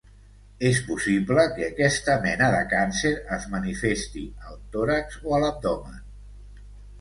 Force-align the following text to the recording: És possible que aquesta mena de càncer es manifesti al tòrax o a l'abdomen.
És 0.67 0.77
possible 0.85 1.43
que 1.57 1.67
aquesta 1.67 2.15
mena 2.23 2.47
de 2.55 2.61
càncer 2.71 3.11
es 3.37 3.45
manifesti 3.57 4.25
al 4.49 4.57
tòrax 4.77 5.21
o 5.29 5.37
a 5.39 5.43
l'abdomen. 5.45 6.03